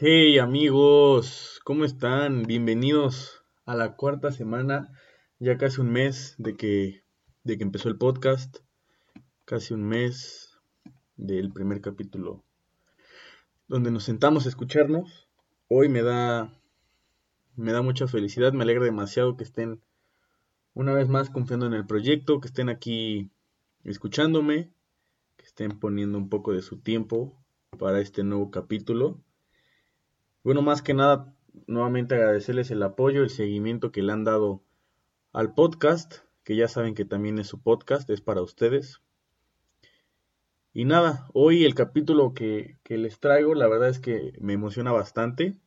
[0.00, 2.44] Hey amigos, ¿cómo están?
[2.44, 4.92] Bienvenidos a la cuarta semana,
[5.40, 7.02] ya casi un mes de que,
[7.42, 8.58] de que empezó el podcast,
[9.44, 10.56] casi un mes
[11.16, 12.44] del primer capítulo
[13.66, 15.28] donde nos sentamos a escucharnos.
[15.66, 16.56] Hoy me da,
[17.56, 19.82] me da mucha felicidad, me alegra demasiado que estén
[20.74, 23.32] una vez más confiando en el proyecto, que estén aquí
[23.82, 24.70] escuchándome,
[25.36, 27.36] que estén poniendo un poco de su tiempo
[27.80, 29.24] para este nuevo capítulo.
[30.44, 31.34] Bueno, más que nada,
[31.66, 34.62] nuevamente agradecerles el apoyo, el seguimiento que le han dado
[35.32, 39.02] al podcast, que ya saben que también es su podcast, es para ustedes.
[40.72, 45.58] Y nada, hoy el capítulo que, les traigo, la verdad es que me emociona bastante.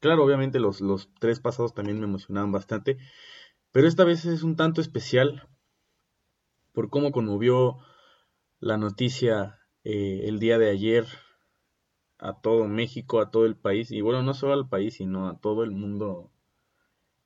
[0.00, 2.98] Claro, obviamente los, los tres pasados también me emocionaban bastante,
[3.70, 5.48] pero esta vez es un tanto especial
[6.72, 7.78] por cómo conmovió
[8.60, 11.06] la noticia eh, el día de ayer
[12.18, 15.38] a todo México, a todo el país, y bueno, no solo al país, sino a
[15.38, 16.30] todo el mundo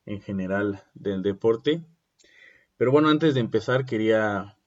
[0.05, 1.83] en general del deporte.
[2.77, 4.57] Pero bueno, antes de empezar quería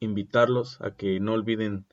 [0.00, 1.86] invitarlos a que no olviden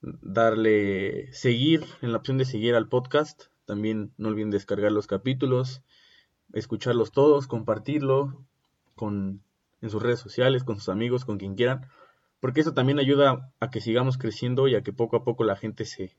[0.00, 3.44] darle seguir en la opción de seguir al podcast.
[3.64, 5.82] También no olviden descargar los capítulos,
[6.52, 8.44] escucharlos todos, compartirlo
[8.94, 9.42] con,
[9.80, 11.88] en sus redes sociales, con sus amigos, con quien quieran,
[12.40, 15.56] porque eso también ayuda a que sigamos creciendo y a que poco a poco la
[15.56, 16.16] gente se,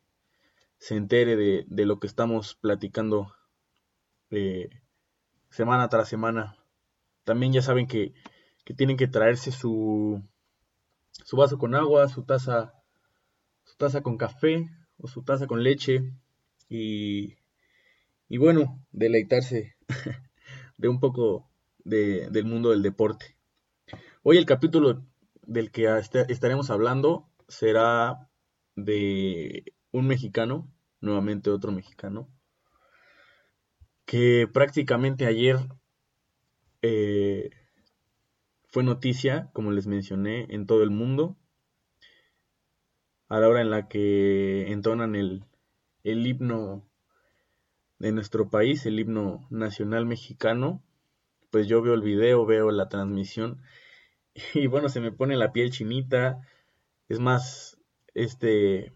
[0.77, 3.33] se entere de, lo que estamos platicando
[4.29, 4.69] eh,
[5.49, 6.57] semana tras semana.
[7.23, 8.13] También ya saben que,
[8.75, 10.23] tienen que traerse su,
[11.11, 12.73] su vaso con agua, su taza,
[13.63, 16.13] su taza con café o su taza con leche
[16.67, 17.35] y,
[18.27, 19.75] y bueno, deleitarse
[20.77, 21.49] de un poco
[21.83, 23.37] de, del mundo del deporte.
[24.23, 25.05] Hoy el capítulo
[25.43, 25.87] del que
[26.27, 28.27] estaremos hablando será
[28.75, 32.27] de un mexicano, nuevamente otro mexicano,
[34.05, 35.57] que prácticamente ayer
[36.81, 37.49] eh,
[38.67, 41.37] fue noticia, como les mencioné, en todo el mundo,
[43.29, 45.45] a la hora en la que entonan el,
[46.03, 46.85] el himno
[47.97, 50.83] de nuestro país, el himno nacional mexicano,
[51.51, 53.61] pues yo veo el video, veo la transmisión
[54.53, 56.45] y bueno, se me pone la piel chinita.
[57.07, 57.77] Es más,
[58.13, 58.93] este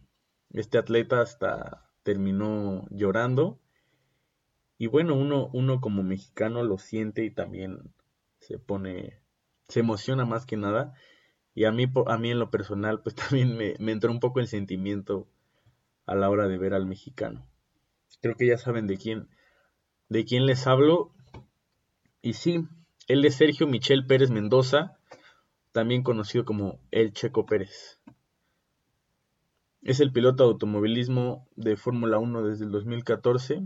[0.54, 3.60] este atleta hasta terminó llorando.
[4.78, 7.94] Y bueno, uno, uno como mexicano lo siente y también
[8.40, 9.20] se pone,
[9.68, 10.94] se emociona más que nada.
[11.54, 14.40] Y a mí, a mí en lo personal, pues también me, me entró un poco
[14.40, 15.28] el sentimiento
[16.06, 17.46] a la hora de ver al mexicano.
[18.22, 19.30] Creo que ya saben de quién,
[20.08, 21.12] de quién les hablo.
[22.22, 22.68] Y sí,
[23.08, 24.98] él es Sergio Michel Pérez Mendoza,
[25.72, 27.99] también conocido como El Checo Pérez.
[29.82, 33.64] Es el piloto de automovilismo de Fórmula 1 desde el 2014,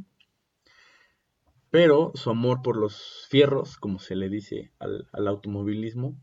[1.72, 6.16] pero su amor por los fierros, como se le dice al, automovilismo,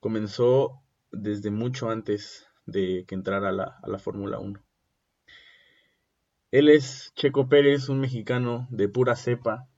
[0.00, 4.60] comenzó desde mucho antes de que entrara a la, Fórmula 1.
[6.50, 9.68] Él es Checo Pérez, un mexicano de pura cepa.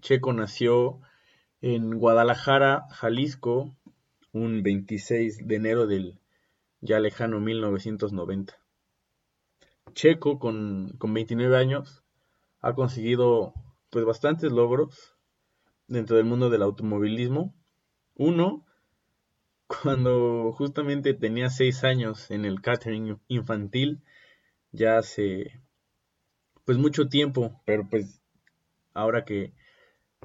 [0.00, 1.00] Checo nació
[1.60, 3.76] en Guadalajara, Jalisco,
[4.32, 6.18] un 26 de enero del
[6.80, 8.54] ya lejano 1990.
[9.92, 12.04] Checo, con, con 29 años,
[12.60, 13.54] ha conseguido
[13.90, 15.16] pues bastantes logros
[15.88, 17.54] dentro del mundo del automovilismo.
[18.14, 18.64] Uno,
[19.66, 24.02] cuando justamente tenía 6 años en el catering infantil,
[24.72, 25.60] ya hace
[26.64, 28.20] pues mucho tiempo, pero pues
[28.94, 29.52] ahora que,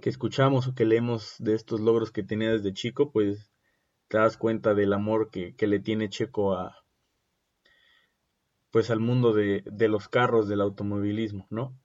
[0.02, 3.55] que escuchamos o que leemos de estos logros que tenía desde chico, pues
[4.16, 6.86] te das cuenta del amor que, le tiene Checo a
[8.72, 11.78] pues al mundo de, los carros del automovilismo, ¿no?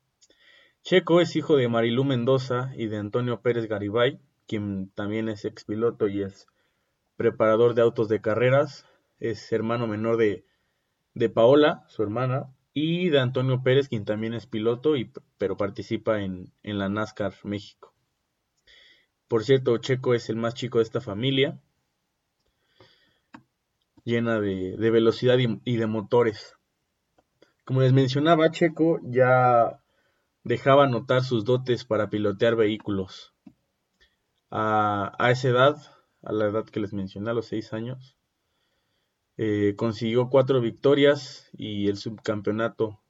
[0.85, 6.07] Checo es hijo de Marilú Mendoza y de Antonio Pérez Garibay, quien también es expiloto
[6.07, 6.47] y es
[7.17, 8.87] preparador de autos de carreras,
[9.19, 10.45] es hermano menor de,
[11.15, 16.23] de Paola, su hermana, y de Antonio Pérez, quien también es piloto, y, pero participa
[16.23, 17.93] en, en la NASCAR México.
[19.27, 21.61] Por cierto, Checo es el más chico de esta familia,
[24.05, 26.57] llena de, velocidad y, de motores.
[27.65, 29.81] Como les mencionaba, Checo ya
[30.45, 33.35] dejaba notar sus dotes para pilotear vehículos.
[34.51, 35.77] A, esa edad,
[36.23, 38.17] a la edad que les mencioné, a los 6 años,
[39.37, 43.01] eh, consiguió cuatro victorias y el subcampeonato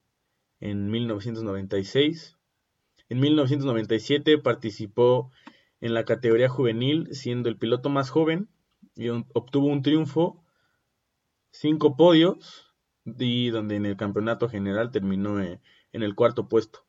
[0.60, 2.36] en 1996.
[3.08, 5.32] En 1997 participó
[5.80, 8.48] en la categoría juvenil, siendo el piloto más joven
[8.94, 10.44] y obtuvo un triunfo
[11.50, 12.70] cinco podios,
[13.04, 15.60] y donde en el campeonato general terminó eh,
[15.92, 16.84] en el cuarto puesto.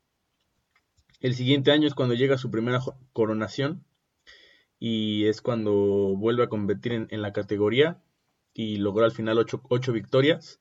[1.20, 2.80] El siguiente año es cuando llega su primera
[3.14, 3.86] coronación
[4.80, 5.72] y es cuando
[6.18, 8.02] vuelve a competir en, la categoría
[8.54, 10.60] y logró al final ocho, victorias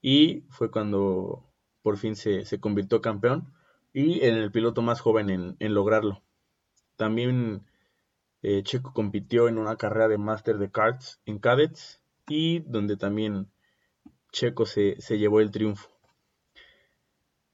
[0.00, 1.52] y fue cuando
[1.82, 3.52] por fin se, convirtió campeón
[3.92, 6.22] y en el piloto más joven en, lograrlo.
[6.96, 7.66] También
[8.42, 13.50] eh, Checo compitió en una carrera de Master de Karts en Cadets y donde también
[14.32, 15.90] Checo se, se llevó el triunfo.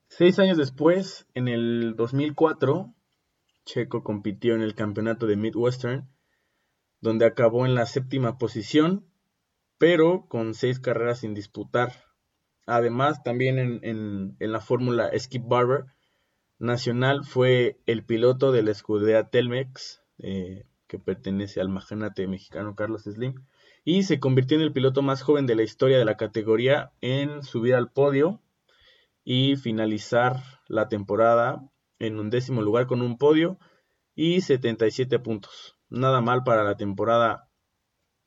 [0.09, 2.95] Seis años después, en el 2004,
[3.65, 6.09] Checo compitió en el campeonato de Midwestern,
[7.01, 9.07] donde acabó en la séptima posición,
[9.79, 11.93] pero con seis carreras sin disputar.
[12.67, 15.87] Además, también en, la fórmula Skip Barber
[16.59, 23.03] Nacional fue el piloto de la escudería Telmex, eh, que pertenece al magnate mexicano Carlos
[23.03, 23.45] Slim,
[23.85, 27.43] y se convirtió en el piloto más joven de la historia de la categoría en
[27.43, 28.41] subir al podio
[29.25, 31.69] y finalizar la temporada
[31.99, 33.59] en un décimo lugar con un podio
[34.15, 35.77] y 77 puntos.
[35.89, 37.49] Nada mal para la temporada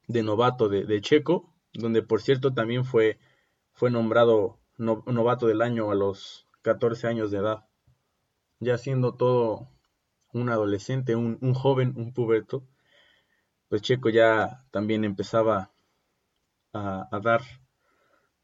[0.08, 3.18] de novato de, Checo, donde por cierto también fue,
[3.72, 7.66] fue nombrado novato del año a los 14 años de edad.
[8.60, 9.70] Ya siendo todo
[10.32, 12.68] un adolescente, un, joven, un puberto,
[13.68, 15.72] pues Checo ya también empezaba
[16.74, 17.42] a, dar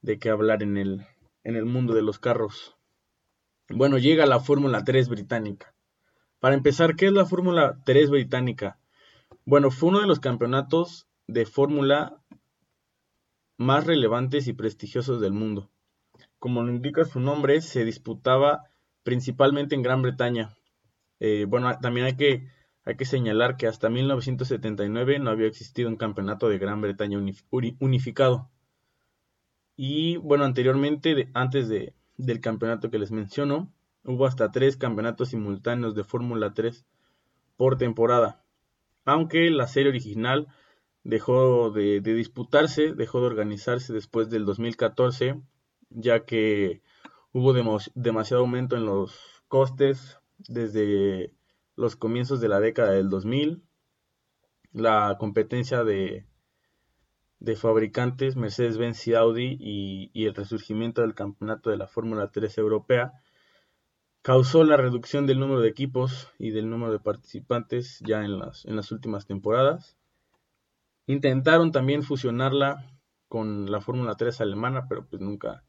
[0.02, 1.06] de qué hablar en el,
[1.44, 2.76] en el mundo de los carros.
[3.70, 5.74] Bueno, llega la Fórmula 3 británica.
[6.40, 8.80] Para empezar, ¿qué es la Fórmula 3 británica?
[9.46, 12.22] Bueno, fue uno de los campeonatos de Fórmula
[13.58, 15.70] más relevantes y prestigiosos del mundo.
[16.40, 18.64] Como lo indica su nombre, se disputaba
[19.04, 20.56] principalmente en Gran Bretaña.
[21.20, 22.48] Eh, bueno, también hay que,
[22.84, 27.20] hay que señalar que hasta 1979 no había existido un campeonato de Gran Bretaña
[27.80, 28.50] unificado.
[29.76, 33.72] Y bueno, anteriormente, antes de, del campeonato que les menciono,
[34.04, 36.86] hubo hasta tres campeonatos simultáneos de Fórmula 3
[37.56, 38.44] por temporada.
[39.06, 40.48] Aunque la serie original
[41.04, 45.42] dejó de, disputarse, dejó de organizarse después del 2014,
[45.90, 46.82] ya que
[47.32, 47.54] hubo
[47.96, 51.34] demasiado aumento en los costes desde
[51.82, 53.64] los comienzos de la década del 2000.
[54.72, 56.26] La competencia de,
[57.40, 63.14] de fabricantes Mercedes-Benz y Audi y, el resurgimiento del campeonato de la Fórmula 3 europea
[64.22, 68.64] causó la reducción del número de equipos y del número de participantes ya en las,
[68.66, 69.98] en las últimas temporadas.
[71.08, 72.86] Intentaron también fusionarla
[73.28, 75.64] con la Fórmula 3 alemana, pero pues nunca,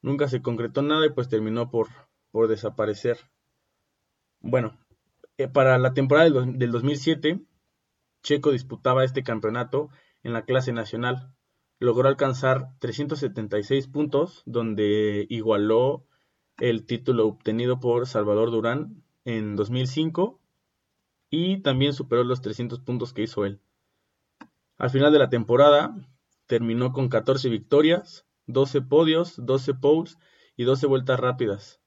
[0.00, 1.88] nunca se concretó nada y pues terminó por,
[2.30, 3.18] por desaparecer.
[4.40, 4.78] Bueno,
[5.52, 7.40] para la temporada del, del 2007,
[8.22, 9.90] Checo disputaba este campeonato
[10.22, 11.32] en la clase nacional.
[11.78, 16.06] Logró alcanzar 376 puntos, donde igualó
[16.58, 20.40] el título obtenido por Salvador Durán en 2005
[21.30, 23.60] y también superó los 300 puntos que hizo él.
[24.78, 25.96] Al final de la temporada
[26.46, 30.18] terminó con 14 victorias, 12 podios, 12 poles
[30.56, 31.80] y 12 vueltas rápidas.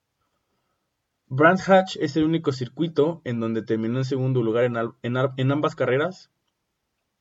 [1.28, 4.64] Brands Hatch es el único circuito en donde terminó en segundo lugar
[5.02, 6.30] en ambas carreras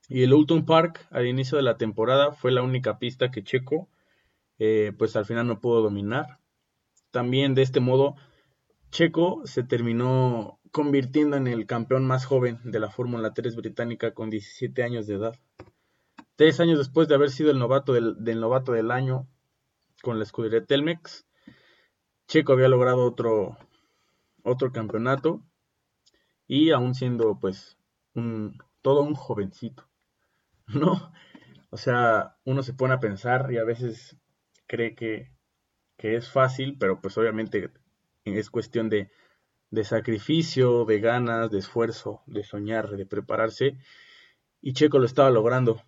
[0.10, 3.90] y el Ulton Park al inicio de la temporada fue la única pista que Checo
[4.60, 6.40] eh, pues al final no pudo dominar.
[7.12, 8.16] También de este modo
[8.92, 14.30] Checo se terminó convirtiendo en el campeón más joven de la Fórmula 3 británica con
[14.30, 15.36] 17 años de edad.
[16.36, 19.28] Tres años después de haber sido el novato del, novato del año
[20.02, 21.26] con la escudería Telmex,
[22.28, 23.58] Checo había logrado otro,
[24.48, 25.44] otro campeonato
[26.48, 27.78] y aún siendo pues
[28.14, 29.88] un, todo un jovencito.
[30.68, 31.14] ¿no?
[31.70, 34.18] O sea, uno se pone a pensar y a veces
[34.68, 35.32] cree que,
[35.98, 37.72] es fácil, pero pues obviamente
[38.24, 39.10] es cuestión de,
[39.72, 43.78] de sacrificio, de ganas, de esfuerzo, de soñar, de prepararse.
[44.62, 45.82] Y Checo lo estaba logrando.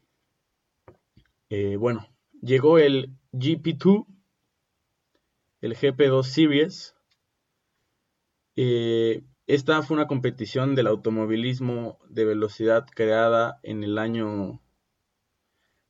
[1.50, 2.08] Eh, bueno,
[2.42, 4.06] llegó el GP2,
[5.62, 6.96] el GP2 Series.
[8.62, 14.62] Eh, esta fue una competición del automovilismo de velocidad creada en el año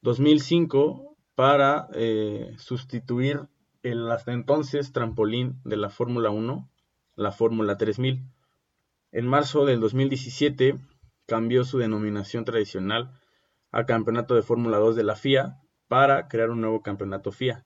[0.04, 3.50] 2005 para eh, sustituir
[3.82, 6.70] el hasta entonces trampolín de la Fórmula 1,
[7.16, 8.24] la Fórmula 3000.
[9.14, 10.78] En marzo del 2017
[11.26, 13.20] cambió su denominación tradicional
[13.72, 17.66] a Campeonato de Fórmula 2 de la FIA para crear un nuevo campeonato FIA.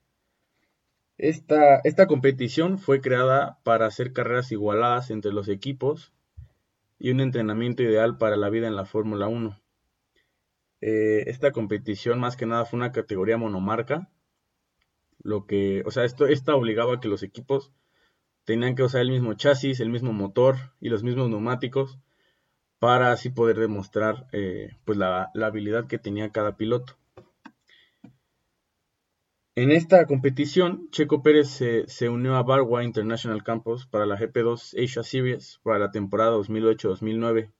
[1.17, 6.11] Esta, competición fue creada para hacer carreras igualadas entre los equipos
[6.99, 9.59] y un entrenamiento ideal para la vida en la Fórmula 1.
[10.81, 14.09] Eh, esta competición más que nada fue una categoría monomarca,
[15.19, 17.71] lo que, o sea, esto, esta obligaba a que los equipos
[18.43, 21.99] tenían que usar el mismo chasis, el mismo motor y los mismos neumáticos
[22.79, 26.97] para así poder demostrar eh, pues la, habilidad que tenía cada piloto.
[29.55, 31.47] En esta competición, Checo Pérez
[31.85, 37.51] se, unió a Barwa International Campus para la GP2 Asia Series para la temporada 2008-2009.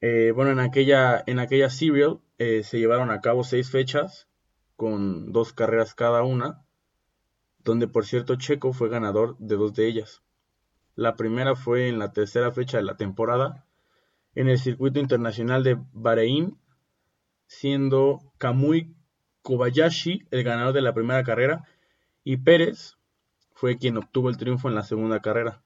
[0.00, 4.26] Eh, bueno, en aquella, en aquella serial eh, se llevaron a cabo seis fechas
[4.74, 6.64] con dos carreras cada una,
[7.62, 10.24] donde por cierto Checo fue ganador de dos de ellas.
[10.96, 13.66] La primera fue en la tercera fecha de la temporada,
[14.34, 16.58] en el circuito internacional de Bahrein,
[17.46, 18.96] siendo Kamui
[19.44, 21.68] Kobayashi el ganador de la primera carrera
[22.24, 22.96] y Pérez
[23.52, 25.62] fue quien obtuvo el triunfo en la segunda carrera.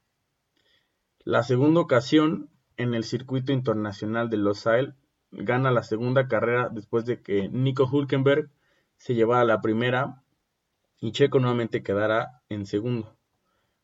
[1.23, 4.95] La segunda ocasión en el circuito internacional de Losail
[5.31, 8.49] gana la segunda carrera después de que Nico Hulkenberg
[8.97, 10.23] se llevara la primera
[10.99, 13.15] y Checo nuevamente quedara en segundo.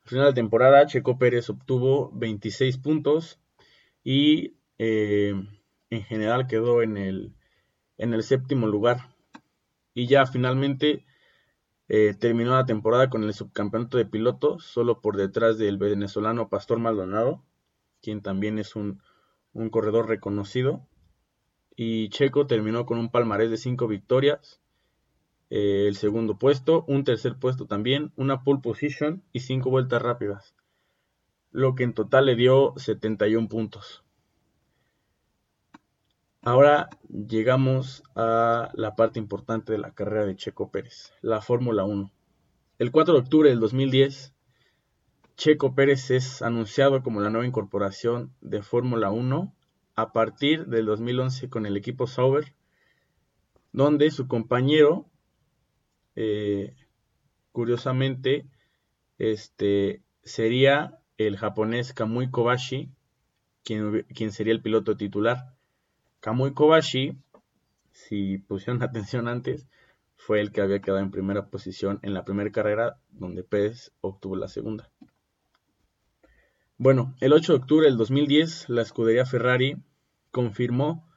[0.03, 3.39] Al final de la temporada, Checo Pérez obtuvo 26 puntos
[4.03, 5.33] y eh,
[5.89, 7.33] en general quedó en el,
[7.97, 9.14] en el séptimo lugar.
[9.95, 11.05] Y ya finalmente
[11.87, 16.77] eh, terminó la temporada con el subcampeonato de pilotos, solo por detrás del venezolano Pastor
[16.77, 17.43] Maldonado,
[18.01, 19.01] quien también es un,
[19.53, 20.85] un corredor reconocido.
[21.75, 24.61] Y Checo terminó con un palmarés de 5 victorias,
[25.49, 30.55] eh, el segundo puesto, un tercer puesto también, una pole position y 5 vueltas rápidas,
[31.51, 34.04] lo que en total le dio 71 puntos.
[36.45, 42.11] Ahora llegamos a la parte importante de la carrera de Checo Pérez, la Fórmula 1.
[42.77, 44.31] El 4 de octubre del 2010,
[45.37, 49.55] Checo Pérez es anunciado como la nueva incorporación de Fórmula 1
[49.95, 52.53] a partir del 2011 con el equipo Sauber,
[53.71, 55.07] donde su compañero
[56.15, 56.75] eh,
[57.53, 58.45] curiosamente,
[59.17, 62.91] este, sería el japonés Kamui Kobashi,
[63.63, 65.54] quien, quien, sería el piloto titular.
[66.25, 67.15] Kamui Kobashi,
[67.91, 69.67] si pusieron atención antes,
[70.15, 74.35] fue el que había quedado en primera posición en la primera carrera, donde Pérez obtuvo
[74.35, 74.89] la segunda.
[76.79, 79.77] Bueno, el 8 de octubre del 2010, la escudería Ferrari
[80.31, 81.07] confirmó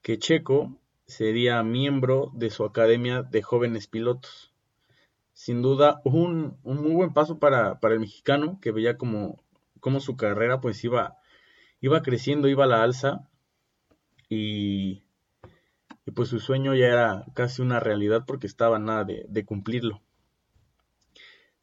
[0.00, 4.54] que Checo sería miembro de su academia de jóvenes pilotos.
[5.32, 9.42] Sin duda, un, muy buen paso para, el mexicano, que veía como,
[9.80, 11.16] como, su carrera pues iba,
[11.80, 13.28] iba creciendo, iba a la alza,
[14.34, 15.02] y,
[16.14, 20.00] pues su sueño ya era casi una realidad porque estaba nada de, cumplirlo.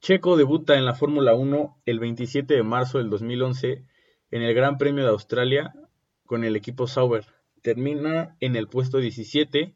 [0.01, 3.83] Checo debuta en la Fórmula 1 el 27 de marzo del 2011
[4.31, 5.73] en el Gran Premio de Australia
[6.25, 7.25] con el equipo Sauber
[7.63, 9.75] termina en el puesto 17,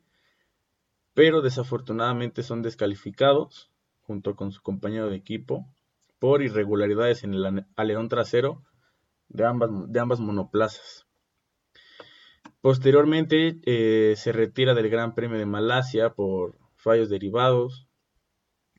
[1.15, 3.71] pero desafortunadamente son descalificados
[4.01, 5.67] junto con su compañero de equipo
[6.19, 8.63] por irregularidades en el alerón trasero
[9.29, 11.07] de ambas monoplazas.
[12.63, 17.89] Posteriormente eh, se retira del Gran Premio de Malasia por fallos derivados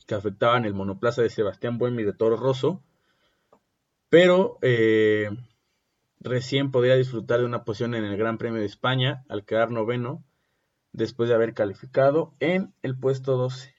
[0.07, 2.83] que afectaban el monoplaza de Sebastián Buemi de Toro Rosso,
[4.09, 5.29] pero eh,
[6.19, 10.25] recién podía disfrutar de una posición en el Gran Premio de España al quedar noveno
[10.93, 13.75] después de haber calificado en el puesto 12.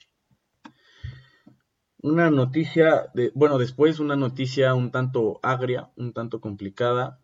[2.04, 7.20] Una noticia, de, bueno, después una noticia un tanto agria, un tanto complicada,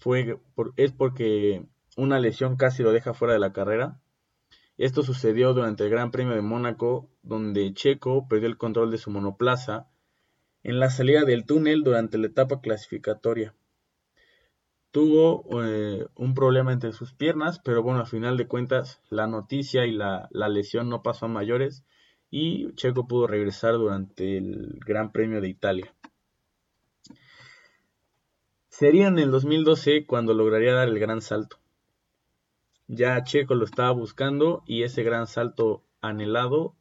[0.00, 0.38] fue
[0.76, 1.64] es porque
[1.96, 4.00] una lesión casi lo deja fuera de la carrera.
[4.76, 9.10] Esto sucedió durante el Gran Premio de Mónaco, donde Checo perdió el control de su
[9.10, 9.88] monoplaza
[10.62, 13.54] en la salida del túnel durante la etapa clasificatoria
[14.90, 19.86] tuvo eh, un problema entre sus piernas, pero bueno, al final de cuentas la noticia
[19.86, 21.84] y la, lesión no pasó a mayores
[22.30, 25.94] y Checo pudo regresar durante el Gran Premio de Italia.
[28.80, 31.58] Sería en el 2012 cuando lograría dar el gran salto.
[32.88, 36.74] Ya Checo lo estaba buscando y ese gran salto anhelado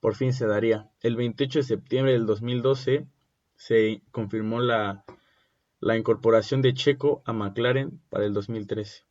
[0.00, 0.90] por fin se daría.
[1.00, 3.06] El 28 de septiembre del 2012
[3.54, 5.04] se confirmó la
[5.96, 9.04] incorporación de Checo a McLaren para el 2013.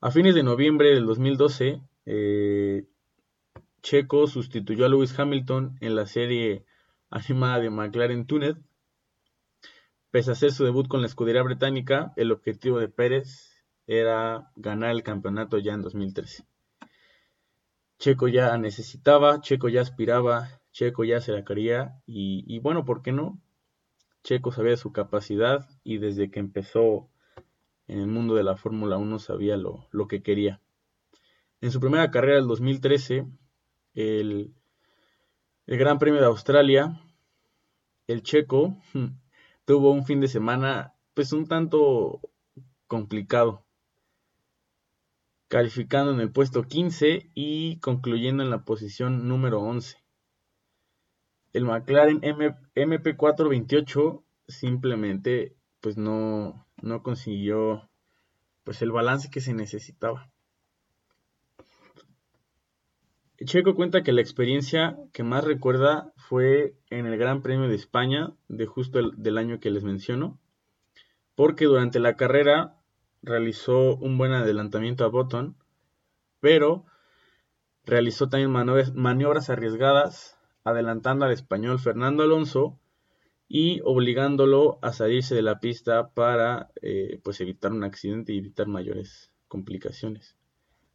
[0.00, 2.86] A fines de noviembre del 2012, eh,
[3.82, 6.64] Checo sustituyó a Lewis Hamilton en la serie
[7.10, 8.56] animada de McLaren Tuned.
[10.16, 14.92] Pese a hacer su debut con la escudería británica, el objetivo de Pérez era ganar
[14.92, 16.46] el campeonato ya en 2013.
[17.98, 23.12] Checo ya necesitaba, Checo ya aspiraba, Checo ya se la quería y, bueno, ¿por qué
[23.12, 23.38] no?
[24.24, 27.10] Checo sabía su capacidad y desde que empezó
[27.86, 30.62] en el mundo de la Fórmula 1 sabía lo, que quería.
[31.60, 33.26] En su primera carrera del 2013,
[33.92, 34.54] el,
[35.66, 37.02] el Gran Premio de Australia,
[38.06, 38.78] el checo
[39.66, 42.20] tuvo un fin de semana pues un tanto
[42.86, 43.66] complicado,
[45.48, 49.96] calificando en el puesto 15 y concluyendo en la posición número 11.
[51.52, 57.90] El McLaren MP428 simplemente pues no, no consiguió
[58.62, 60.30] pues el balance que se necesitaba.
[63.44, 68.32] Checo cuenta que la experiencia que más recuerda fue en el Gran Premio de España,
[68.48, 70.38] de justo el, del año que les menciono,
[71.34, 72.76] porque durante la carrera
[73.22, 75.54] realizó un buen adelantamiento a Button,
[76.40, 76.86] pero
[77.84, 82.78] realizó también maniobras, arriesgadas, adelantando al español Fernando Alonso
[83.48, 88.66] y obligándolo a salirse de la pista para eh, pues evitar un accidente y evitar
[88.66, 90.36] mayores complicaciones.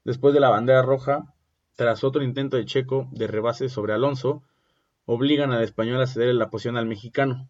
[0.04, 1.34] Después de la bandera roja,
[1.82, 4.44] tras otro intento de Checo de rebase sobre Alonso,
[5.06, 7.50] obligan al español a ceder la posición al mexicano.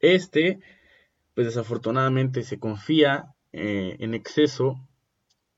[0.00, 0.58] Este,
[1.32, 4.80] pues desafortunadamente se confía eh, en exceso,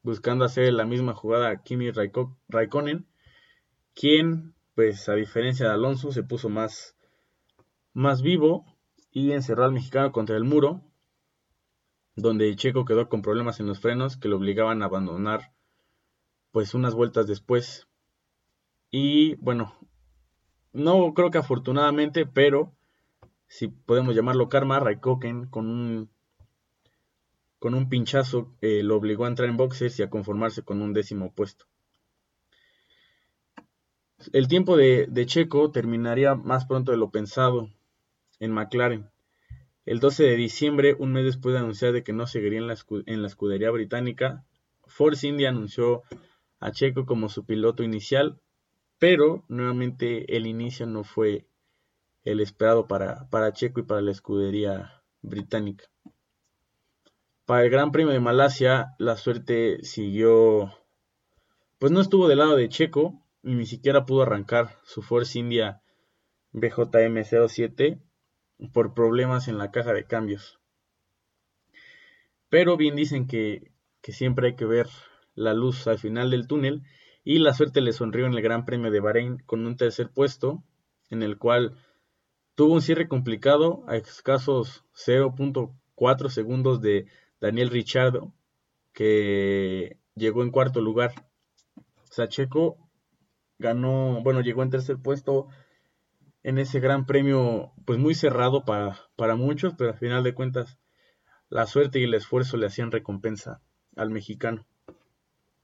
[0.02, 3.06] buscando hacer la misma jugada a Kimi Raikkonen,
[3.94, 6.98] quien, pues a diferencia de Alonso, se puso más,
[7.94, 8.66] más vivo
[9.12, 10.82] y encerró al mexicano contra el muro,
[12.16, 15.54] donde Checo quedó con problemas en los frenos que lo obligaban a abandonar
[16.54, 17.88] pues unas vueltas después.
[18.96, 19.74] Y bueno,
[20.72, 22.76] no creo que afortunadamente, pero
[23.48, 26.10] si podemos llamarlo karma, Raikkonen con un
[27.58, 30.92] con un pinchazo eh, lo obligó a entrar en boxes y a conformarse con un
[30.92, 31.64] décimo puesto.
[34.32, 37.70] El tiempo de, Checo terminaría más pronto de lo pensado
[38.38, 39.10] en McLaren.
[39.86, 42.76] El 12 de diciembre, un mes después de anunciar de que no seguiría en la,
[43.06, 44.44] en la escudería británica,
[44.86, 46.04] Force India anunció
[46.60, 48.40] a Checo como su piloto inicial,
[48.98, 51.46] pero nuevamente el inicio no fue
[52.24, 55.84] el esperado para, para Checo y para la escudería británica.
[57.44, 60.72] Para el Gran Premio de Malasia, la suerte siguió,
[61.78, 65.82] pues no estuvo del lado de Checo y ni siquiera pudo arrancar su Force India
[66.54, 68.00] BJM07
[68.72, 70.58] por problemas en la caja de cambios.
[72.48, 74.88] Pero bien dicen que, que siempre hay que ver
[75.34, 76.82] la luz al final del túnel
[77.24, 80.62] y la suerte le sonrió en el Gran Premio de Bahrein con un tercer puesto,
[81.08, 81.76] en el cual
[82.54, 87.06] tuvo un cierre complicado a escasos 0.4 segundos de
[87.40, 88.32] Daniel Richardo,
[88.92, 91.12] que llegó en cuarto lugar.
[92.10, 92.76] Sacheco
[93.58, 95.48] ganó, bueno, llegó en tercer puesto
[96.42, 100.78] en ese gran premio, pues muy cerrado para, para muchos, pero al final de cuentas
[101.48, 103.62] la suerte y el esfuerzo le hacían recompensa
[103.96, 104.66] al mexicano.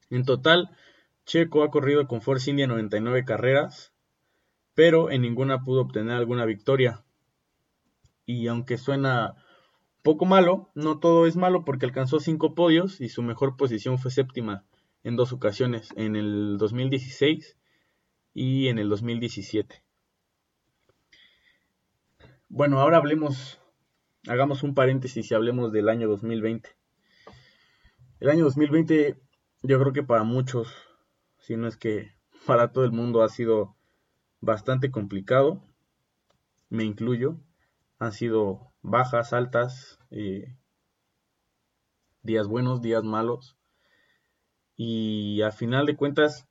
[0.09, 0.71] En total,
[1.31, 3.93] Checo ha corrido con Force India 99 carreras,
[4.75, 7.05] pero en ninguna pudo obtener alguna victoria.
[8.27, 9.37] Y aunque suena
[10.03, 14.11] poco malo, no todo es malo porque alcanzó 5 podios y su mejor posición fue
[14.11, 14.65] séptima
[15.05, 17.57] en dos ocasiones, en el 2016
[18.35, 19.85] y en el 2017.
[22.49, 23.61] Bueno, ahora hablemos,
[24.27, 26.71] hagamos un paréntesis y hablemos del año 2020.
[28.19, 29.17] El año 2020
[29.63, 30.90] yo creo que para muchos,
[31.41, 32.13] si no es que
[32.47, 33.77] para todo el mundo ha sido
[34.41, 35.63] bastante complicado,
[36.69, 37.37] me incluyo,
[37.99, 40.57] han sido bajas, altas, eh,
[42.23, 43.57] días buenos, días malos,
[44.77, 46.49] y al final de cuentas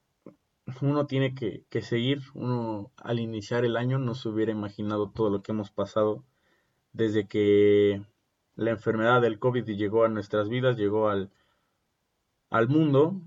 [0.81, 5.29] uno tiene que, que, seguir, uno al iniciar el año no se hubiera imaginado todo
[5.29, 6.23] lo que hemos pasado
[6.93, 8.03] desde que
[8.55, 11.31] la enfermedad del COVID llegó a nuestras vidas, llegó al,
[12.49, 13.21] al mundo,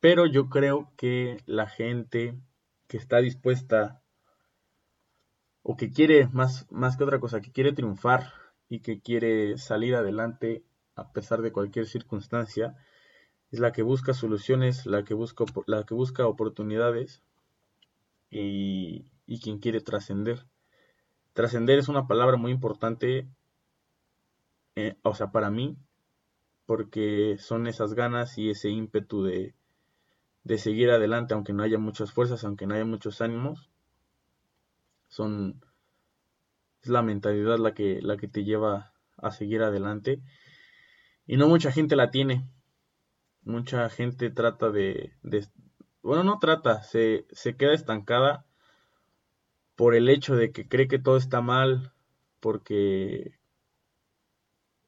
[0.00, 2.38] pero yo creo que la gente
[2.86, 4.02] que está dispuesta
[5.62, 8.32] o que quiere más, más que otra cosa, que quiere triunfar
[8.68, 12.76] y que quiere salir adelante a pesar de cualquier circunstancia,
[13.50, 17.22] es la que busca soluciones, la que busca, la que busca oportunidades
[18.30, 20.46] y, y quien quiere trascender.
[21.34, 23.28] Trascender es una palabra muy importante,
[24.74, 25.76] eh, o sea, para mí,
[26.66, 29.54] porque son esas ganas y ese ímpetu de,
[30.48, 33.68] de seguir adelante, aunque no haya muchas fuerzas, aunque no haya muchos ánimos.
[35.08, 35.60] Son
[36.82, 40.22] es la mentalidad la que, la que te lleva a seguir adelante.
[41.26, 42.48] Y no mucha gente la tiene.
[43.42, 45.12] Mucha gente trata de,
[46.02, 48.46] bueno, no trata, se, se queda estancada
[49.76, 51.92] por el hecho de que cree que todo está mal,
[52.40, 53.38] porque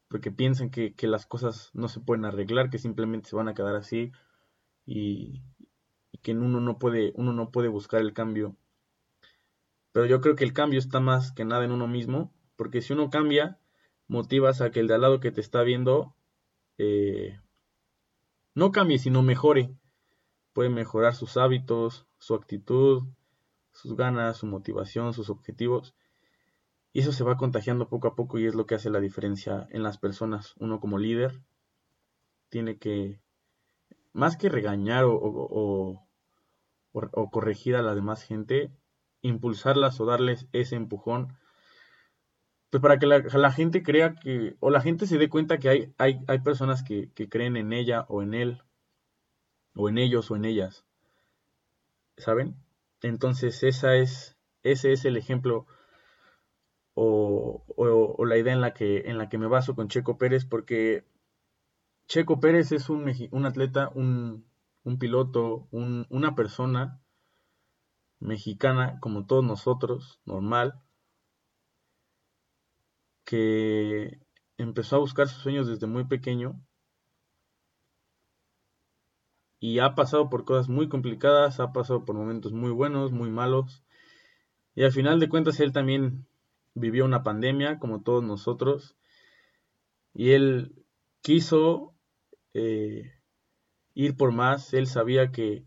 [0.08, 3.76] porque piensan que, las cosas no se pueden arreglar, que simplemente se van a quedar
[3.76, 4.10] así
[4.84, 5.42] y,
[6.22, 8.56] que uno no puede, uno no puede buscar el cambio.
[9.92, 12.92] Pero yo creo que el cambio está más que nada en uno mismo, porque si
[12.92, 13.58] uno cambia,
[14.06, 16.14] motivas a que el de al lado que te está viendo
[16.78, 17.38] eh,
[18.54, 19.74] no cambie, sino mejore.
[20.52, 23.04] Puede mejorar sus hábitos, su actitud,
[23.72, 25.94] sus ganas, su motivación, sus objetivos.
[26.92, 29.68] Y eso se va contagiando poco a poco y es lo que hace la diferencia
[29.70, 30.54] en las personas.
[30.58, 31.40] Uno como líder
[32.48, 33.20] tiene que,
[34.12, 36.06] más que regañar o,
[37.30, 38.70] corregir a la demás gente,
[39.22, 41.36] impulsarlas o darles ese empujón,
[42.70, 45.94] pues para que la, gente crea que, o la gente se dé cuenta que hay,
[45.98, 48.62] hay, hay personas que, que creen en ella o en él,
[49.74, 50.84] o en ellos o en ellas.
[52.16, 52.54] ¿Saben?
[53.02, 55.66] Entonces esa es, ese es el ejemplo
[56.94, 60.44] o, o, la idea en la, que, en la que me baso con Checo Pérez,
[60.44, 61.04] porque
[62.06, 64.44] Checo Pérez es un, un atleta, un,
[64.84, 67.00] un piloto, un, una persona
[68.18, 70.80] mexicana como todos nosotros, normal,
[73.24, 74.20] que
[74.58, 76.60] empezó a buscar sus sueños desde muy pequeño
[79.60, 83.84] y ha pasado por cosas muy complicadas, ha pasado por momentos muy buenos, muy malos.
[84.74, 86.26] Y al final de cuentas él también
[86.74, 88.96] vivió una pandemia como todos nosotros.
[90.14, 90.74] Y él
[91.20, 91.94] quiso
[92.54, 93.19] eh,
[93.94, 95.64] ir por más, él sabía que,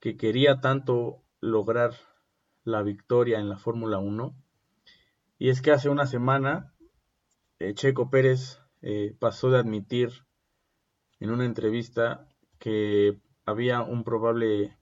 [0.00, 1.92] que, quería tanto lograr
[2.64, 4.34] la victoria en la Fórmula 1.
[5.38, 6.74] Y es que hace una semana
[7.58, 10.10] eh, Checo Pérez eh, pasó de admitir
[11.20, 14.76] en una entrevista que había un probable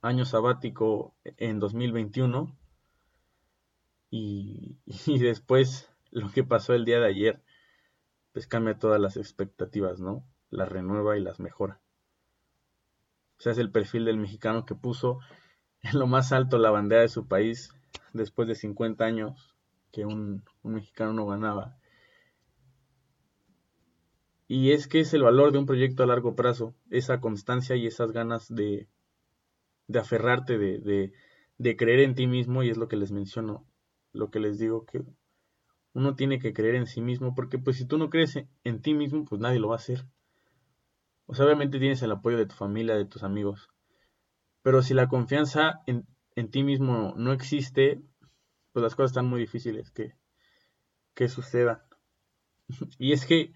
[0.00, 2.56] año sabático en 2021
[4.10, 7.42] y, y, después lo que pasó el día de ayer
[8.32, 10.24] pues cambia todas las expectativas, ¿no?
[10.50, 11.80] Las renueva y las mejora.
[13.38, 15.20] O sea, es el perfil del mexicano que puso
[15.82, 17.72] en lo más alto la bandera de su país
[18.12, 19.54] después de 50 años
[19.92, 21.78] que un, mexicano no ganaba
[24.48, 27.86] y es que es el valor de un proyecto a largo plazo, esa constancia y
[27.86, 28.88] esas ganas de,
[29.88, 31.12] de aferrarte, de, de,
[31.58, 33.66] de creer en ti mismo, y es lo que les menciono,
[34.14, 35.02] lo que les digo, que
[35.92, 38.94] uno tiene que creer en sí mismo, porque pues si tú no crees en ti
[38.94, 40.06] mismo, pues nadie lo va a hacer.
[41.32, 43.68] Sea, obviamente tienes el apoyo de tu familia, de tus amigos,
[44.62, 48.02] pero si la confianza en, en ti mismo no existe,
[48.72, 50.14] pues las cosas están muy difíciles que,
[51.14, 51.80] que sucedan.
[52.98, 53.52] y es que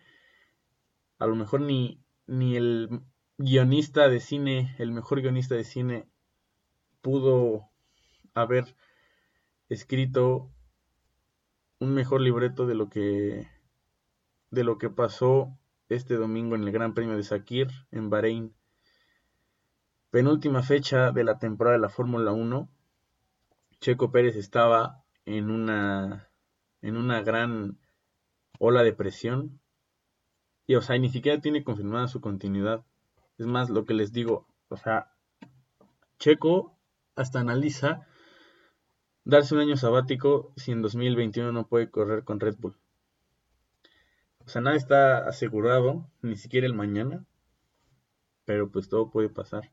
[1.19, 3.03] a lo mejor ni, ni el
[3.39, 6.09] guionista de cine, el mejor guionista de cine,
[7.01, 7.69] pudo
[8.35, 8.77] haber
[9.69, 10.51] escrito
[11.79, 13.49] un mejor libreto de lo que
[14.51, 15.59] de lo que pasó
[15.95, 18.55] este domingo en el Gran Premio de Sakir en Bahrein.
[20.11, 22.69] Penúltima fecha de la temporada de la Fórmula 1.
[23.81, 26.29] Checo Pérez estaba en una
[26.83, 27.79] en una gran
[28.59, 29.61] ola de presión
[30.67, 32.85] y, o sea, ni siquiera tiene confirmada su continuidad.
[33.39, 35.13] Es más, lo que les digo, o sea,
[36.19, 36.77] Checo
[37.17, 38.07] hasta analiza
[39.25, 42.77] darse un año sabático si en 2021 no puede correr con Red Bull.
[44.45, 47.25] O sea, nada está asegurado, ni siquiera el mañana,
[48.45, 49.73] pero pues todo puede pasar.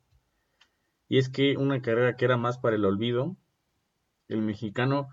[1.08, 3.36] Y es que una carrera que era más para el olvido,
[4.28, 5.10] el mexicano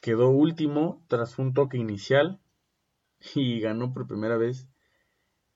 [0.00, 2.40] quedó último tras un toque inicial
[3.34, 4.68] y ganó por primera vez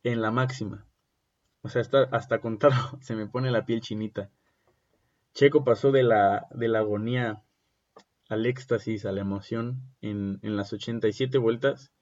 [0.02, 0.86] en la máxima.
[1.62, 4.30] O sea, hasta, hasta contarlo se me pone la piel chinita.
[5.34, 7.42] Checo pasó de la, de la agonía
[8.28, 11.92] al éxtasis, a la emoción en, en, las 87 vueltas.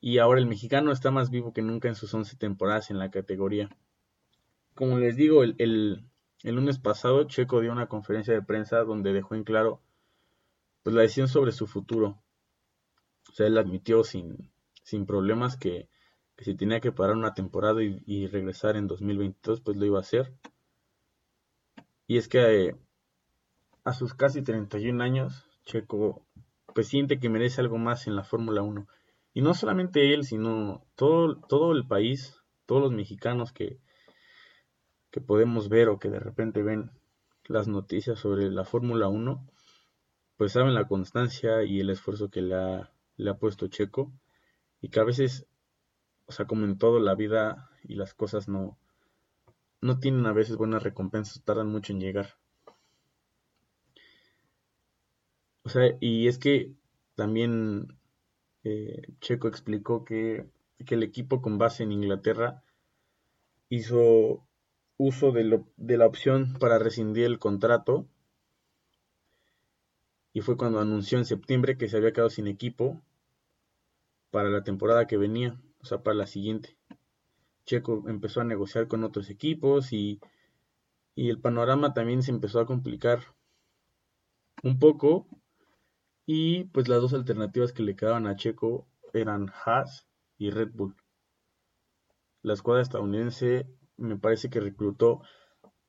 [0.00, 3.10] Y ahora el mexicano está más vivo que nunca en sus 11 temporadas en la
[3.10, 3.68] categoría.
[4.74, 6.04] Como les digo, el, el,
[6.42, 9.82] el lunes pasado Checo dio una conferencia de prensa donde dejó en claro
[10.82, 12.22] pues, la decisión sobre su futuro.
[13.28, 14.50] O sea, él admitió sin,
[14.82, 15.88] sin problemas que,
[16.38, 20.32] si tenía que parar una temporada y, regresar en 2022, pues lo iba a hacer.
[22.06, 22.76] Y es que eh,
[23.84, 26.24] a sus casi 31 años, Checo
[26.74, 28.86] pues siente que merece algo más en la Fórmula 1.
[29.40, 33.80] Y no solamente él, sino todo, todo el país, todos los mexicanos que,
[35.10, 36.90] que podemos ver o que de repente ven
[37.46, 39.48] las noticias sobre la Fórmula 1,
[40.36, 44.12] pues saben la constancia y el esfuerzo que le ha, le ha puesto Checo
[44.82, 45.46] y que a veces,
[46.26, 48.76] o sea, como en todo la vida y las cosas no,
[49.80, 52.36] no tienen a veces buenas recompensas, tardan mucho en llegar.
[55.62, 56.74] O sea, y es que
[57.14, 57.96] también
[58.64, 60.46] eh, Checo explicó que,
[60.78, 62.62] el equipo con base en Inglaterra
[63.68, 64.46] hizo
[64.96, 68.06] uso de, la opción para rescindir el contrato.
[70.32, 73.02] Y fue cuando anunció en septiembre que se había quedado sin equipo
[74.30, 76.76] para la temporada que venía, o sea, para la siguiente.
[77.66, 80.20] Checo empezó a negociar con otros equipos y
[81.14, 83.20] el panorama también se empezó a complicar
[84.62, 85.26] un poco.
[86.26, 90.06] Y pues las dos alternativas que le quedaban a Checo eran Haas
[90.38, 90.96] y Red Bull.
[92.42, 95.22] La escuadra estadounidense me parece que reclutó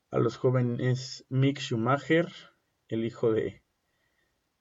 [0.09, 2.27] a los jóvenes Mick Schumacher,
[2.89, 3.63] el hijo de,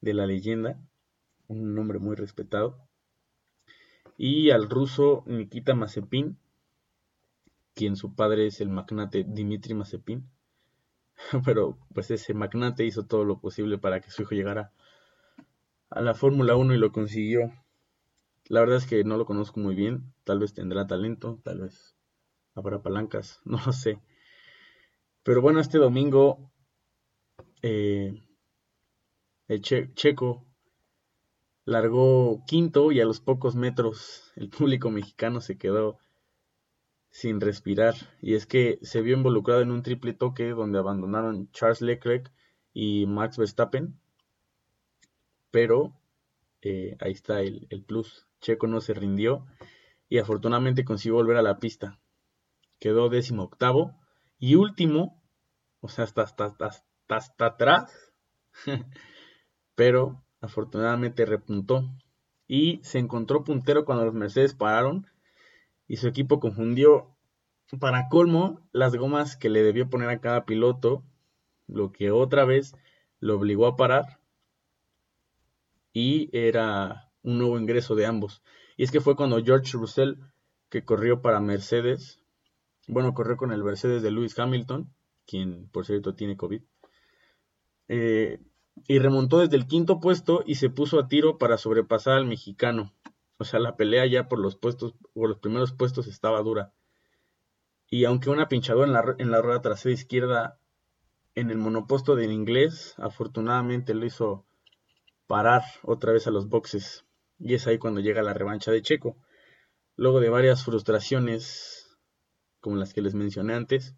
[0.00, 0.80] de la leyenda,
[1.48, 2.88] un nombre muy respetado,
[4.16, 6.38] y al ruso Nikita Mazepin,
[7.74, 10.28] quien su padre es el magnate Dimitri Mazepin.
[11.44, 14.72] Pero pues ese magnate hizo todo lo posible para que su hijo llegara
[15.90, 17.52] a la Fórmula 1 y lo consiguió.
[18.46, 21.94] La verdad es que no lo conozco muy bien, tal vez tendrá talento, tal vez
[22.54, 24.00] habrá palancas, no lo sé.
[25.22, 26.50] Pero bueno, este domingo
[27.62, 28.22] eh,
[29.48, 30.46] el checo
[31.64, 35.98] largó quinto y a los pocos metros el público mexicano se quedó
[37.10, 37.94] sin respirar.
[38.22, 42.32] Y es que se vio involucrado en un triple toque donde abandonaron Charles Leclerc
[42.72, 43.99] y Max Verstappen.
[45.50, 45.92] Pero
[46.62, 48.26] eh, ahí está el, plus.
[48.40, 49.46] Checo no se rindió
[50.08, 52.00] y afortunadamente consiguió volver a la pista
[52.80, 53.94] quedó décimo octavo.
[54.40, 55.22] Y último,
[55.80, 56.70] o sea, hasta, hasta,
[57.08, 58.12] hasta, atrás.
[59.76, 61.84] Pero afortunadamente repuntó.
[62.48, 65.06] Y se encontró puntero cuando los Mercedes pararon.
[65.86, 67.16] Y su equipo confundió,
[67.78, 71.04] para colmo, las gomas que le debió poner a cada piloto.
[71.68, 72.74] Lo que otra vez
[73.20, 74.19] lo obligó a parar.
[75.92, 78.42] Y era un nuevo ingreso de ambos.
[78.76, 80.14] Y es que fue cuando George Russell,
[80.68, 82.20] que corrió para Mercedes,
[82.86, 84.92] bueno, corrió con el Mercedes de Lewis Hamilton,
[85.26, 86.62] quien por cierto tiene COVID.
[87.88, 88.40] Eh,
[88.88, 92.94] y remontó desde el quinto puesto y se puso a tiro para sobrepasar al mexicano.
[93.38, 96.72] O sea, la pelea ya por los puestos, por los primeros puestos estaba dura.
[97.88, 100.58] Y aunque una pinchadora en la, en la rueda trasera izquierda
[101.34, 104.46] en el monoposto del inglés, afortunadamente lo hizo
[105.30, 107.04] parar otra vez a los boxes.
[107.38, 109.16] Y es ahí cuando llega la revancha de Checo.
[109.94, 111.96] Luego de varias frustraciones
[112.58, 113.94] como las que les mencioné antes,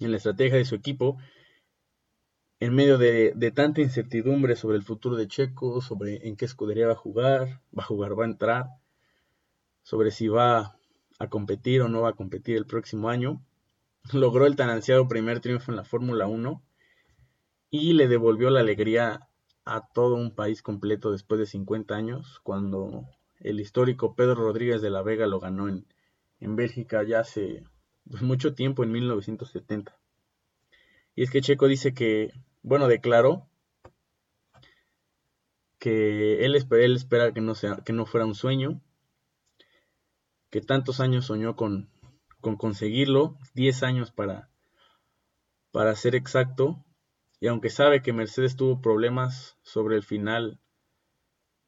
[0.00, 1.18] en la estrategia de su equipo,
[2.58, 6.94] en medio de, tanta incertidumbre sobre el futuro de Checo, sobre en qué escudería va
[6.94, 8.64] a jugar, va a jugar, va a entrar,
[9.84, 10.76] sobre si va
[11.20, 13.40] a competir o no va a competir el próximo año,
[14.12, 16.60] logró el tan ansiado primer triunfo en la Fórmula 1
[17.70, 19.28] y le devolvió la alegría
[19.64, 23.08] a todo un país completo después de 50 años, cuando
[23.40, 25.86] el histórico Pedro Rodríguez de la Vega lo ganó en,
[26.40, 27.64] en Bélgica ya hace
[28.10, 29.96] pues, mucho tiempo, en 1970.
[31.16, 33.48] Y es que Checo dice que, bueno, declaró
[35.78, 38.80] que él, espera, que no, sea, que no fuera un sueño,
[40.50, 41.90] que tantos años soñó con,
[42.40, 44.48] con conseguirlo, 10 años para,
[45.72, 46.82] para ser exacto,
[47.44, 50.58] y aunque sabe que Mercedes tuvo problemas sobre el final,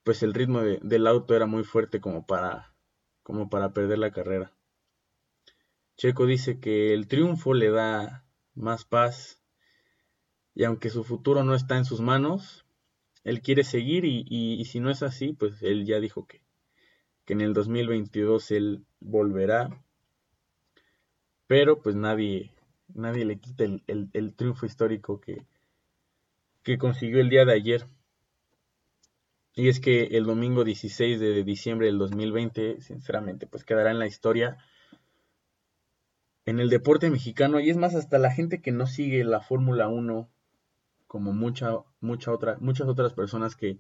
[0.04, 2.72] pues el ritmo del auto era muy fuerte como para,
[3.74, 4.56] perder la carrera.
[5.98, 9.42] Checo dice que el triunfo le da más paz
[10.54, 12.64] y aunque su futuro no está en sus manos,
[13.22, 16.40] él quiere seguir y, si no es así, pues él ya dijo que,
[17.26, 19.78] que en el 2022 él volverá.
[21.46, 22.54] Pero pues nadie,
[22.94, 25.44] nadie le quita el, triunfo histórico que,
[26.66, 27.86] que consiguió el día de ayer.
[29.54, 34.08] Y es que el domingo 16 de diciembre del 2020, sinceramente, pues quedará en la
[34.08, 34.58] historia
[36.44, 39.86] en el deporte mexicano y es más hasta la gente que no sigue la Fórmula
[39.86, 40.28] 1
[41.06, 43.78] como mucha, mucha muchas otras personas que,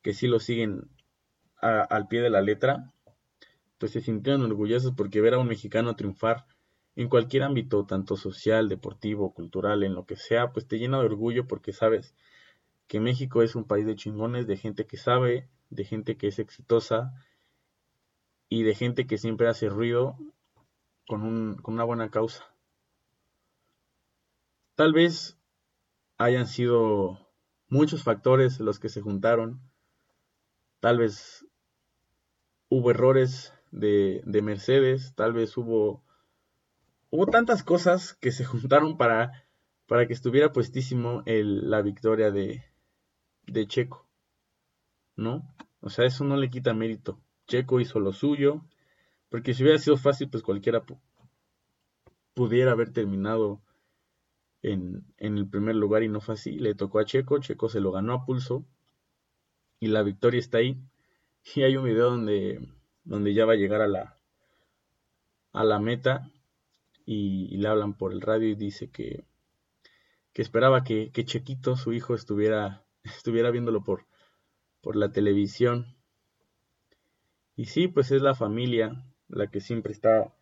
[0.00, 0.88] que sí lo siguen
[1.60, 2.92] al pie de la letra,
[3.78, 6.46] pues se sintieron orgullosos porque ver a un mexicano triunfar
[6.96, 11.06] en cualquier ámbito, tanto social, deportivo, cultural, en lo que sea, pues te llena de
[11.06, 12.14] orgullo porque sabes
[12.86, 16.38] que México es un país de chingones, de gente que sabe, de gente que es
[16.38, 17.14] exitosa
[18.48, 20.18] y de gente que siempre hace ruido
[21.06, 22.44] con, una buena causa.
[24.74, 25.38] Tal vez
[26.18, 27.28] hayan sido
[27.68, 29.60] muchos factores los que se juntaron.
[30.80, 31.46] Tal vez
[32.68, 36.02] hubo errores de, Mercedes, tal vez hubo,
[37.10, 39.44] hubo tantas cosas que se juntaron para,
[39.86, 42.64] para que estuviera puestísimo la victoria de,
[43.46, 44.06] de Checo.
[45.16, 45.54] ¿No?
[45.80, 47.20] O sea, eso no le quita mérito.
[47.46, 48.64] Checo hizo lo suyo,
[49.28, 50.84] porque si hubiera sido fácil, pues cualquiera
[52.34, 53.60] pudiera haber terminado
[54.62, 56.52] en, en, el primer lugar y no fue así.
[56.52, 58.64] Le tocó a Checo, Checo se lo ganó a pulso
[59.80, 60.80] y la victoria está ahí.
[61.54, 62.60] Y hay un video donde,
[63.04, 64.18] donde ya va a llegar a la,
[65.52, 66.30] a la meta
[67.12, 69.24] y, le hablan por el radio y dice que,
[70.32, 74.06] que esperaba que, que, Chequito, su hijo, estuviera, estuviera viéndolo por,
[74.80, 75.96] por la televisión.
[77.56, 80.32] Y sí, pues es la familia la que siempre está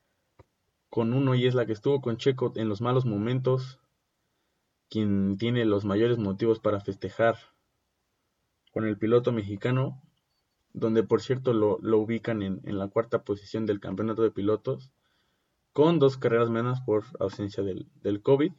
[0.91, 3.81] con uno y es la que estuvo con Checo en los malos momentos,
[4.91, 7.37] quien tiene los mayores motivos para festejar
[8.73, 10.03] con el piloto mexicano,
[10.75, 14.93] donde por cierto lo, ubican en, la cuarta posición del campeonato de pilotos,
[15.79, 18.51] con dos carreras menos por ausencia del, del COVID.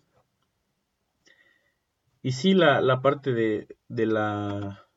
[2.22, 4.88] Y sí, la, la parte de, de, la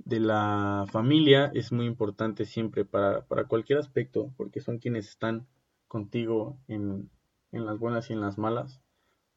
[0.00, 5.46] de la familia es muy importante siempre para, para cualquier aspecto, porque son quienes están
[5.88, 7.08] contigo en,
[7.50, 8.82] en las buenas y en las malas.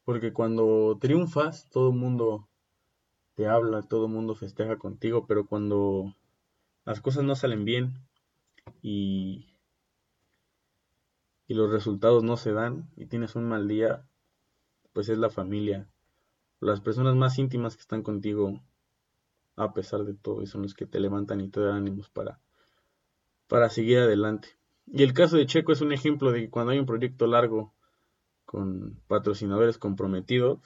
[0.03, 2.49] Porque cuando triunfas, todo el mundo
[3.35, 6.13] te habla, todo el mundo festeja contigo, pero cuando
[6.83, 7.93] las cosas no salen bien
[8.81, 9.56] y,
[11.47, 14.07] y los resultados no se dan y tienes un mal día,
[14.93, 15.89] pues es la familia,
[16.59, 18.61] las personas más íntimas que están contigo
[19.55, 22.39] a pesar de todo, son los que te levantan y te dan ánimos para,
[23.47, 24.49] para seguir adelante.
[24.85, 27.73] Y el caso de Checo es un ejemplo de que cuando hay un proyecto largo
[28.45, 30.59] con patrocinadores comprometidos,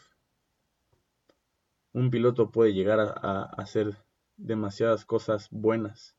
[1.94, 3.98] un piloto puede llegar a, hacer
[4.38, 6.16] demasiadas cosas buenas.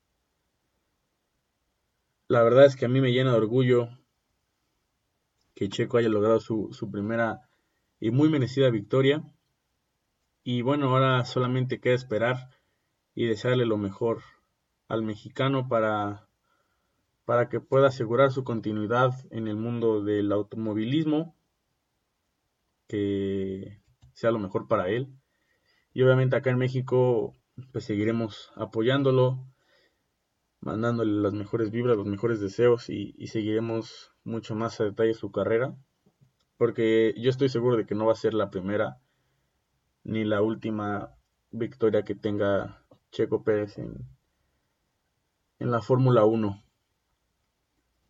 [2.29, 3.89] La verdad es que a mí me llena de orgullo
[5.63, 7.49] que Checo haya logrado su, su primera
[8.01, 9.23] y muy merecida victoria.
[10.43, 12.51] Y bueno, ahora solamente queda esperar
[13.15, 14.23] y desearle lo mejor
[14.89, 16.27] al mexicano para,
[17.25, 21.37] para que pueda asegurar su continuidad en el mundo del automovilismo,
[22.89, 23.81] que
[24.15, 25.15] sea lo mejor para él.
[25.95, 27.37] Y obviamente acá en México
[27.71, 29.47] pues seguiremos apoyándolo,
[30.63, 35.31] mandándole las mejores vibras, los mejores deseos y, y seguiremos mucho más a detalle su
[35.31, 35.77] carrera,
[36.57, 38.99] porque yo estoy seguro de que no va a ser la primera
[40.05, 41.15] ni la última
[41.51, 44.07] victoria que tenga Checo Pérez en,
[45.59, 46.65] en la Fórmula 1.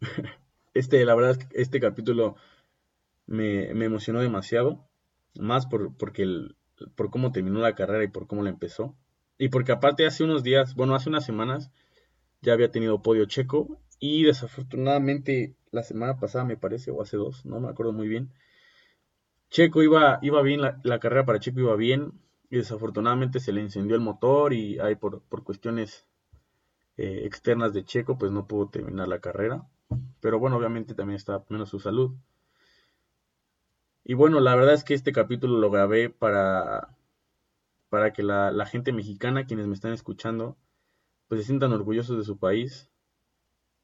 [0.74, 2.36] Este, la verdad este capítulo
[3.26, 4.88] me, emocionó demasiado.
[5.38, 6.56] Más por, porque el,
[6.94, 8.96] por cómo terminó la carrera y por cómo la empezó.
[9.36, 11.70] Y porque aparte hace unos días, bueno, hace unas semanas,
[12.42, 13.78] ya había tenido podio checo.
[13.98, 18.30] Y desafortunadamente la semana pasada me parece, o hace dos, no me acuerdo muy bien.
[19.50, 22.12] Checo iba, iba bien, la, la carrera para Checo iba bien
[22.52, 26.06] y desafortunadamente se le incendió el motor y ahí por, cuestiones
[26.98, 29.66] eh, externas de Checo pues no pudo terminar la carrera.
[30.20, 32.12] Pero bueno, obviamente también está menos su salud.
[34.04, 36.94] Y bueno, la verdad es que este capítulo lo grabé para,
[37.88, 40.58] para que la, gente mexicana, quienes me están escuchando,
[41.32, 42.90] pues se sientan orgullosos de su país.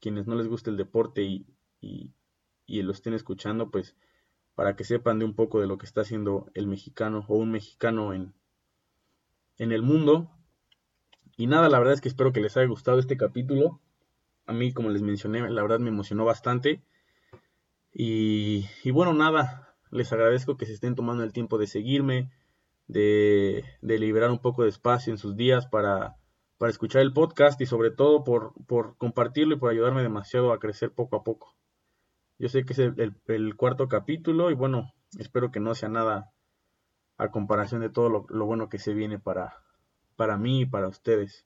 [0.00, 1.46] Quienes no les guste el deporte y,
[1.80, 2.12] y,
[2.66, 3.96] y lo estén escuchando, pues
[4.54, 7.50] para que sepan de un poco de lo que está haciendo el mexicano o un
[7.50, 8.34] mexicano en,
[9.56, 10.30] en el mundo.
[11.38, 13.80] Y nada, la verdad es que espero que les haya gustado este capítulo.
[14.44, 16.82] A mí, como les mencioné, la verdad me emocionó bastante.
[17.94, 22.30] Y, bueno, nada, les agradezco que se estén tomando el tiempo de seguirme,
[22.88, 26.18] de, de liberar un poco de espacio en sus días para,
[26.58, 30.58] para escuchar el podcast y sobre todo por, por, compartirlo y por ayudarme demasiado a
[30.58, 31.54] crecer poco a poco.
[32.38, 36.32] Yo sé que es el cuarto capítulo y bueno, espero que no sea nada
[37.18, 39.62] a comparación de todo lo, bueno que se viene para,
[40.16, 41.44] para mí y para ustedes.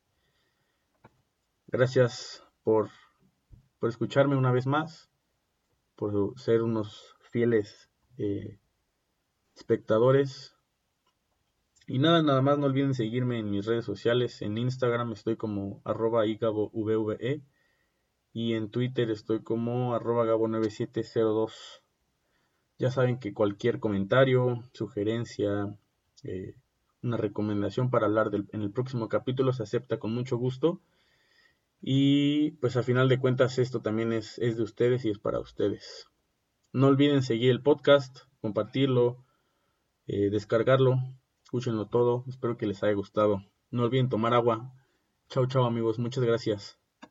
[1.67, 2.91] Gracias por,
[3.79, 5.11] por escucharme una vez más,
[5.97, 8.59] por ser unos fieles eh,
[9.57, 10.55] espectadores.
[11.87, 14.41] Y nada, nada más no olviden seguirme en mis redes sociales.
[14.43, 17.43] En Instagram estoy como arroba igabovve
[18.33, 21.53] y en Twitter estoy como arroba gabo9702.
[22.79, 25.77] Ya saben que cualquier comentario, sugerencia,
[26.25, 26.55] eh,
[27.03, 30.81] una recomendación para hablar en el próximo capítulo se acepta con mucho gusto.
[31.81, 36.09] Y pues a final de cuentas esto también es, de ustedes y es para ustedes.
[36.73, 39.25] No olviden seguir el podcast, compartirlo,
[40.07, 41.01] eh, descargarlo,
[41.53, 42.25] escúchenlo todo.
[42.29, 43.43] Espero que les haya gustado.
[43.71, 44.73] No olviden tomar agua.
[45.29, 45.99] Chao, chao amigos.
[45.99, 46.79] Muchas gracias.